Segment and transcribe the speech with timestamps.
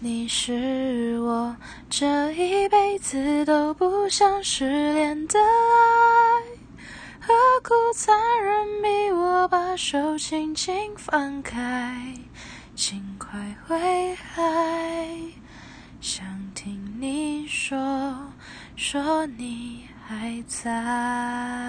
[0.00, 1.56] 你是我
[1.88, 6.44] 这一辈子都不想失联的爱
[7.20, 7.32] 何
[7.62, 12.14] 苦残忍逼我把手轻轻放开
[12.74, 15.08] 请快回来
[16.00, 18.14] 想听你说
[18.76, 21.63] 说你还在。